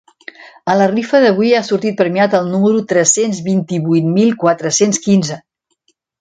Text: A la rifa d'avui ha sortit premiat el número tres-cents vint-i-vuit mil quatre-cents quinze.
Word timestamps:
A 0.71 0.77
la 0.77 0.85
rifa 0.91 1.19
d'avui 1.25 1.51
ha 1.57 1.61
sortit 1.67 1.99
premiat 1.99 2.33
el 2.39 2.49
número 2.55 2.81
tres-cents 2.93 3.43
vint-i-vuit 3.49 4.09
mil 4.17 4.33
quatre-cents 4.45 5.05
quinze. 5.07 5.39